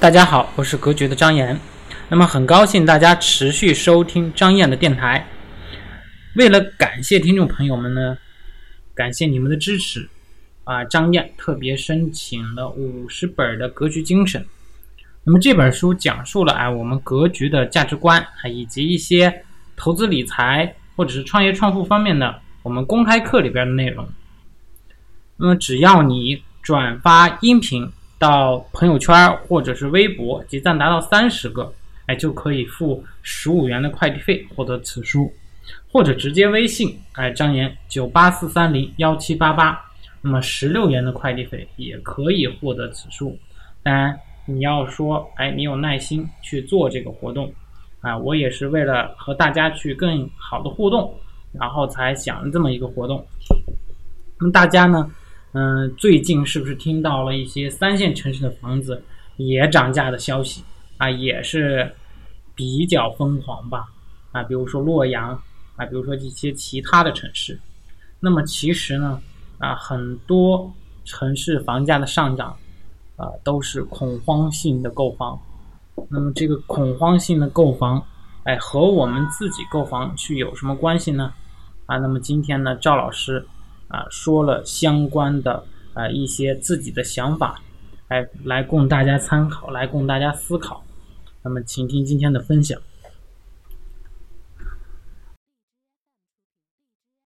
[0.00, 1.58] 大家好，我是格局的张岩。
[2.08, 5.26] 那么很高兴大家持续收听张燕的电台。
[6.36, 8.16] 为了感谢听众朋友们呢，
[8.94, 10.08] 感谢你们的支持
[10.62, 14.46] 啊，张燕特别申请了五十本的格局精神。
[15.24, 19.42] 那么这本书讲述了啊我们格局的价值观啊，以及一些
[19.76, 24.08] 投资理财或者是创业创富方面的我们公开课里边的内容。
[25.36, 27.90] 那么只要你转发音频。
[28.18, 29.14] 到朋友圈
[29.46, 31.72] 或者是微博，集赞达到三十个，
[32.06, 35.32] 哎，就可以付十五元的快递费获得此书，
[35.92, 39.80] 或者直接微信，哎，张岩九八四三零幺七八八，
[40.20, 43.38] 那么十六元的快递费也可以获得此书。
[43.84, 47.52] 当然，你要说，哎，你有耐心去做这个活动，
[48.00, 51.14] 啊，我也是为了和大家去更好的互动，
[51.52, 53.24] 然后才想这么一个活动。
[54.40, 55.08] 那么大家呢？
[55.52, 59.02] 嗯，最近是不是听到了一些三线城市的房子
[59.36, 60.62] 也涨价的消息
[60.98, 61.08] 啊？
[61.08, 61.90] 也是
[62.54, 63.86] 比较疯狂吧？
[64.32, 65.30] 啊，比如说洛阳
[65.76, 67.58] 啊，比如说一些其他的城市。
[68.20, 69.18] 那么其实呢，
[69.56, 70.70] 啊，很多
[71.06, 72.54] 城市房价的上涨
[73.16, 75.40] 啊，都是恐慌性的购房。
[76.10, 78.04] 那么这个恐慌性的购房，
[78.44, 81.32] 哎，和我们自己购房去有什么关系呢？
[81.86, 83.46] 啊，那么今天呢，赵老师。
[83.88, 87.60] 啊，说了相关的啊一些自己的想法，
[88.08, 90.84] 来来供大家参考，来供大家思考。
[91.42, 92.80] 那么，请听今天的分享。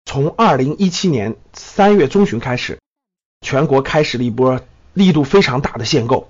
[0.06, 2.80] 从二零一七年三月中旬开始，
[3.40, 4.60] 全国开始了一波
[4.94, 6.28] 力度非常大的限购，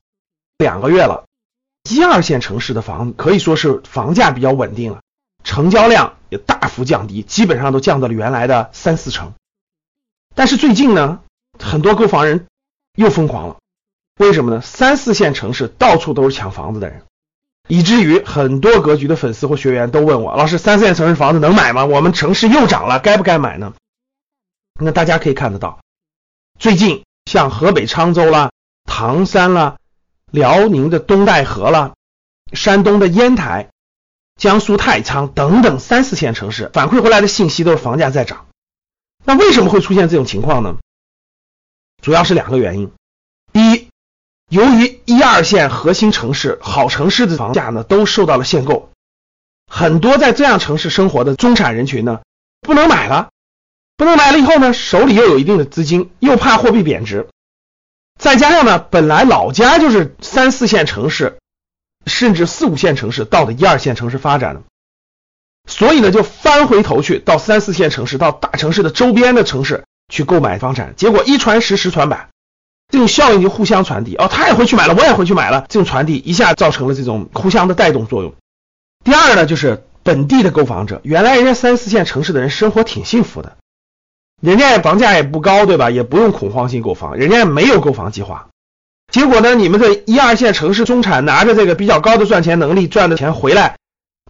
[0.60, 1.26] 两个月了，
[1.90, 5.02] 一二线城市的房可以说是房价比较稳定了，
[5.44, 9.34] 成交量也大幅降低，基本上都降到了原来的三四成。
[10.34, 11.20] 但是最近呢，
[11.60, 12.48] 很多购房人
[12.96, 13.58] 又疯狂了，
[14.18, 14.62] 为什么呢？
[14.62, 17.04] 三四线城市到处都是抢房子的人，
[17.68, 21.86] 以至于很多格局的粉丝或学员都问我：老师，三四线城市房子能买吗？
[21.86, 23.74] 我们城市又涨了，该不该买呢？
[24.80, 25.80] 那大家可以看得到，
[26.58, 28.52] 最近像河北沧州啦、
[28.86, 29.78] 唐山啦、
[30.32, 31.94] 辽宁的东戴河啦、
[32.54, 33.70] 山东的烟台、
[34.38, 38.48] 江苏太仓等等三四线城市反馈回来的信息都是房价在涨。
[39.24, 40.78] 那为什么会出现这种情况呢？
[42.02, 42.92] 主要是两个原因。
[43.54, 43.88] 第一，
[44.50, 48.90] 由于一二线核心城市、好城市的房价呢都受到了限购，
[49.68, 52.22] 很多在这样城市生活的中产人群呢
[52.62, 53.30] 不能买了，
[53.98, 57.28] 不能买了以后呢手里又有一定的资金，又怕货币贬值，
[58.20, 61.38] 再加上呢本来老家就是三四线城市，
[62.08, 64.64] 甚至四五线城市到的一二线城市发展的。
[65.72, 72.28] 所以呢，就翻回头去到三四线城市、到大城市的周边的城市去购买房产，结果一传十，十传百，
[72.90, 74.16] 这种效应就互相传递。
[74.18, 78.36] 哦，他也回去买了，我也回去买了，这种传递一下造成了这种互相的带动作用。
[79.06, 83.56] 第二呢，就是本地的购房者，原来人家三四线城市的人生活挺幸福的，
[84.42, 85.90] 人家房价也不高，对吧？
[85.90, 88.50] 也不用恐慌性购房，人家没有购房计划。
[89.10, 93.78] 结果呢，你们这一二线城市中产拿着这个比较高的赚钱能力赚的钱回来。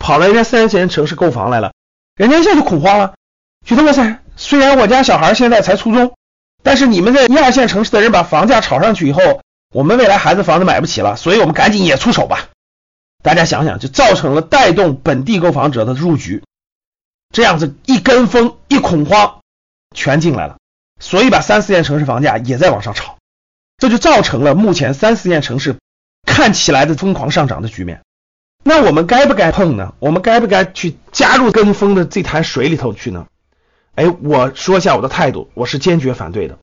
[0.01, 1.73] 跑到人家三线城市购房来了，
[2.15, 3.13] 人家一下就恐慌了，
[3.65, 6.15] 觉得哇塞，虽然我家小孩现在才初中，
[6.63, 9.21] 但是你们在一二线城市的人把房价炒上去以后，
[9.71, 12.49] 我们未来孩子房子买不起了，所以我们赶紧也出手吧。
[13.23, 16.43] 大家想想，就造成了带动本地购房者的入局，
[17.31, 19.39] 这样子一跟风一恐慌，
[19.95, 20.57] 全进来了，
[20.99, 23.17] 所以把三四线城市房价也在往上炒，
[23.77, 25.77] 这就造成了目前三四线城市
[26.25, 28.01] 看起来的疯狂上涨的局面。
[28.63, 29.93] 那我们该不该碰呢？
[29.99, 33.25] 我们该不该去加入跟风的这潭水里头去呢？
[33.95, 36.59] 哎，我说一下我的态度，我是坚决反对的，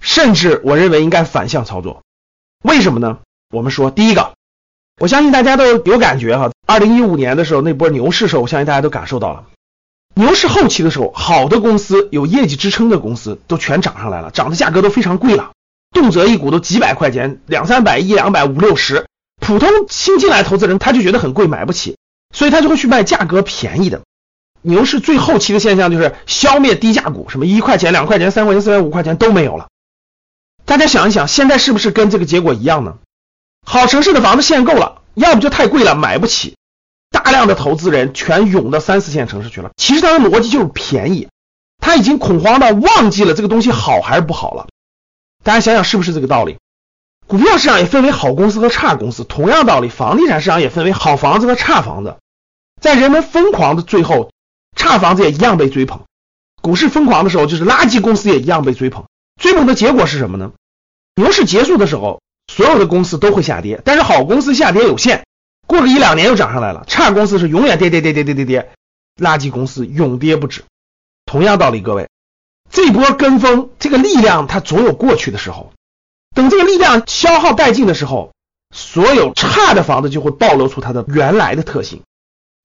[0.00, 2.02] 甚至我认为应该反向操作。
[2.62, 3.18] 为什么呢？
[3.50, 4.34] 我们说，第一个，
[5.00, 9.46] 我相信大家都有感觉哈，二零一五年的时候那波牛市时候，我相信大家都感受到了，
[10.14, 15.50] 牛市后期的时候，好的公司有业绩支撑的公司都全涨上来了，涨的价格都非常贵了，
[15.90, 19.06] 动辄一股都几百块钱，两三百、一两百、五六十。
[19.42, 21.98] 普通新进来投资人他就觉得很贵买不起，
[22.32, 24.00] 所以他就会去卖价格便宜的。
[24.62, 29.66] 牛市最后期的现象就是消灭低价股，什么一块钱、两块钱、三块钱、四块钱、五块钱都没有了。
[30.64, 32.98] 大家想一想，现在是不是跟这个结果一样呢？
[33.66, 36.56] 好城市的房子限购了，要不就太贵了买不起，
[37.10, 39.72] 大量的投资人全涌到三四线城市去了。
[39.76, 41.28] 其实他的逻辑就是便宜，
[41.80, 44.68] 他已经恐慌到忘记了这个东西好还是不好了。
[45.42, 46.58] 大家想想是不是这个道理？
[47.32, 52.18] 股票市场也分为好公司和差公司，同样道理，房地产市场也分为好房子和差房子。
[52.78, 54.30] 在人们疯狂的最后，
[54.76, 56.02] 差房子也一样被追捧。
[56.60, 59.06] 股市疯狂的时候，就是垃圾公司也一样被追捧。
[59.40, 60.52] 追捧的结果是什么呢？
[61.14, 62.20] 牛市结束的时候，
[62.52, 65.24] 所有的公司都会下跌，但是好公司下跌有限，
[65.66, 66.84] 过个一两年又涨上来了。
[66.86, 68.72] 差公司是永远跌跌跌跌跌跌跌，
[69.16, 70.64] 垃圾公司永跌不止。
[71.24, 72.10] 同样道理，各位，
[72.70, 75.72] 这波跟风这个力量它总有过去的时候，
[76.34, 78.32] 等这个力量消耗殆尽的时候，
[78.74, 82.02] 所有差的房子就会暴露出它的原来的特性。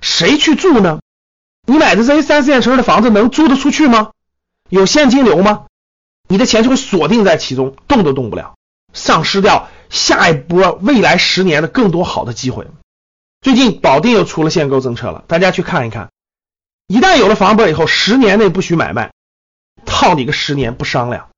[0.02, 1.00] 谁去住呢？
[1.66, 4.12] 你买的这些三四线城市的房子能租得出去吗？
[4.70, 5.66] 有现金流吗？
[6.30, 8.56] 你的钱就会锁定在其中，动都动不了，
[8.94, 12.68] 丧失掉下一波未来十年的更多好的机会。
[13.42, 16.10] 最近保定又出了限购政策了，大家去看一看。
[16.88, 19.12] 一旦有了房本以后，十年内不许买卖，
[19.86, 21.30] 套你个十年不商量。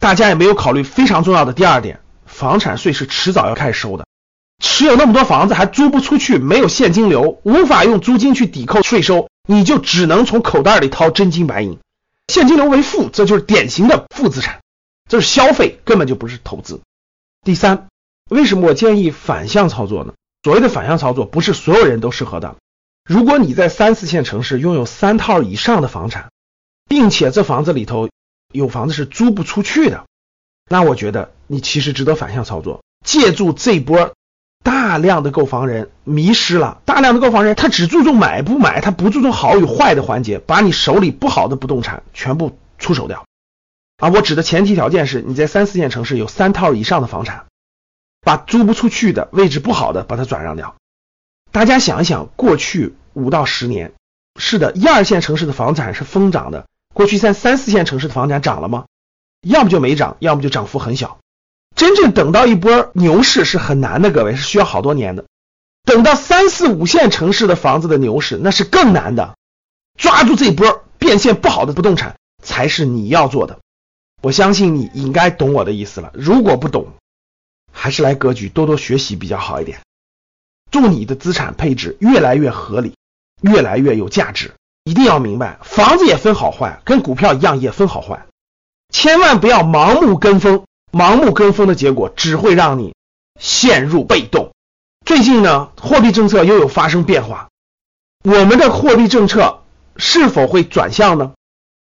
[0.00, 4.06] 大家也没有考虑非常重要的第二点，房产税是迟早要开始收的。
[4.62, 11.78] 持有那么多房子还租不出去，没有现金流，无法用租金去抵扣税收，你就只能从口袋里掏真金白银。
[12.28, 14.60] 现金流为负，这就是典型的负资产，
[15.08, 16.80] 这是消费，根本就不是投资。
[17.42, 17.88] 第三，
[18.30, 20.14] 为什么我建议反向操作呢？
[20.42, 22.56] 所谓的反向操作，不是所有人都适合的。
[23.04, 26.30] 如果你在三四线城市拥有三套以上的房产，
[26.88, 28.08] 并且这房子里头
[28.52, 30.06] 有房子是租不出去的，
[30.68, 34.14] 那我觉得你其实值得反向操作，借助这波
[34.62, 43.24] 大量的购房人迷失了，大量的购房人他只注重买不买，他不注重好与坏的环节，把你手里不好的不动产全部出手掉。
[43.98, 47.46] 啊，我指的前提条件是你在三四线城市有三套以上的房产，
[48.20, 50.76] 把租不出去的位置不好的把它转让掉。
[51.52, 53.92] 大家想一想，过去五到十年，
[54.38, 56.66] 是的，一二线城市的房产是疯涨的。
[56.94, 58.86] 过去在三四线城市的房产涨了吗？
[59.42, 61.18] 要么就没涨，要么就涨幅很小。
[61.74, 65.24] 真正等到一波牛市是很难的，各位是需要好多年的。
[65.84, 69.36] 等到三四五线城市的房子的牛市，那是更难的。
[69.96, 73.58] 抓住这波变现不好的不动产，才是你要做的。
[74.22, 76.10] 我相信你应该懂我的意思了。
[76.14, 76.88] 如果不懂，
[77.72, 79.80] 还是来格局多多学习比较好一点。
[80.70, 82.94] 祝你的资产配置越来越合理，
[83.40, 84.52] 越来越有价值。
[84.84, 88.26] 一定要明白，房子也分好坏，跟股票一样也分好坏。
[88.92, 92.94] 千万不要盲目跟风，盲目跟风的结果只会让你
[93.38, 94.52] 陷入被动。
[95.04, 97.48] 最近呢，货币政策又有发生变化，
[98.24, 99.62] 我们的货币政策
[99.96, 101.32] 是否会转向呢？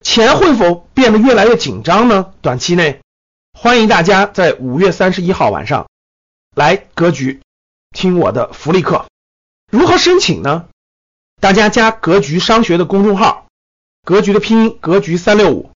[0.04, 2.32] 钱会否变得越来越紧张呢？
[2.42, 3.00] 短期内，
[3.58, 5.86] 欢迎大家在五月三十一号晚上
[6.54, 7.40] 来格局。
[7.96, 9.06] 听我的福利课，
[9.70, 10.66] 如何申请呢？
[11.44, 13.44] 大家加格局商学的公众号，
[14.02, 15.70] 格局的拼音格局三六五，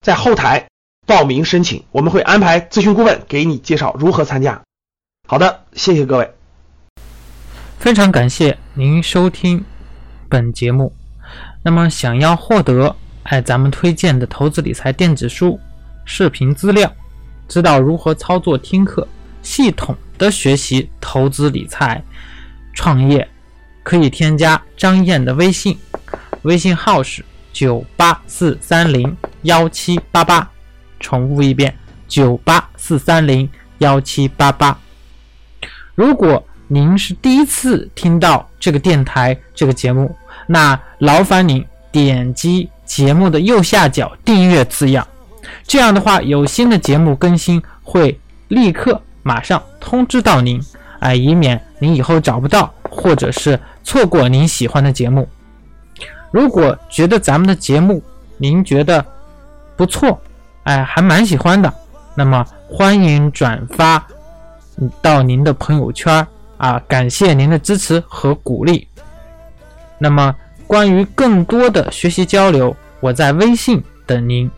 [0.00, 0.68] 在后台
[1.04, 4.62] 报名申请，我们会安排咨询顾问给你介绍如何参加。
[5.28, 6.32] 好的，谢谢各位。
[7.78, 9.62] 非常感谢您收听
[10.30, 10.90] 本节目。
[11.62, 15.60] 那么，想要获得哎咱们推荐的投资理财电子书、
[16.06, 16.90] 视频资料，
[17.46, 19.06] 知道如何操作听课，
[19.42, 19.94] 系统。
[20.16, 22.02] 的学习、投资、理财、
[22.72, 23.28] 创业，
[23.86, 25.78] 可以添加张燕的微信，
[26.42, 30.50] 微信号是九八四三零幺七八八，
[30.98, 31.72] 重复一遍
[32.08, 33.48] 九八四三零
[33.78, 34.76] 幺七八八。
[35.94, 40.12] 如果您是第一次听到这个电台这个节目，
[40.48, 45.06] 那劳烦您点击节目的右下角订阅字样，
[45.62, 48.18] 这样的话有新的节目更新会
[48.48, 49.00] 立刻。
[49.22, 50.60] 马上通知到您，
[50.98, 55.28] 哎，以免您以后找不到，或者是错过您喜欢的节目。
[56.32, 58.02] 如果觉得咱们的节目
[58.36, 59.02] 您觉得
[59.76, 60.20] 不错，
[60.64, 61.72] 哎，还蛮喜欢的，
[62.16, 64.04] 那么欢迎转发
[65.00, 66.26] 到您的朋友圈
[66.58, 68.88] 啊，感谢您的支持和鼓励。
[69.98, 70.34] 那么
[70.66, 74.50] 关于更多的学习交流，我在微信等您。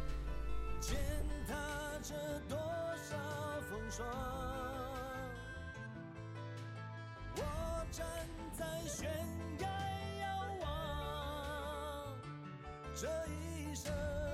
[13.01, 14.28] 这一生。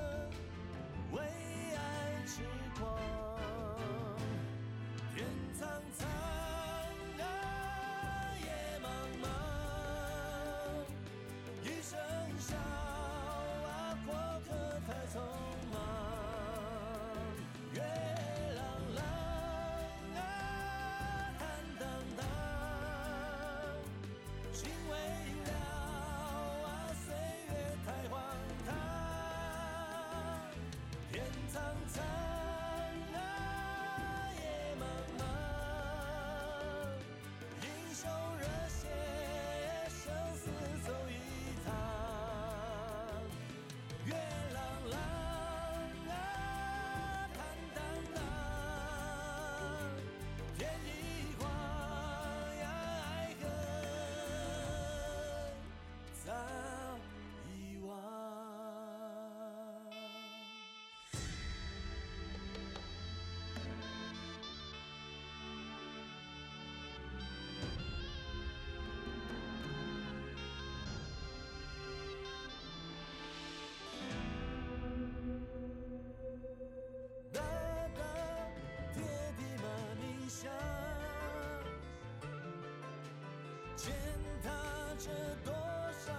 [84.97, 85.11] 这
[85.45, 86.13] 多少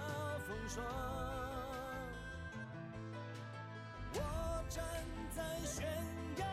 [0.46, 0.84] 风霜
[4.12, 4.84] 我站
[5.34, 5.86] 在悬
[6.36, 6.44] 崖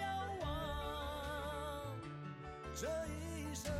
[0.00, 0.06] 遥
[0.40, 1.96] 望
[2.74, 3.72] 这一生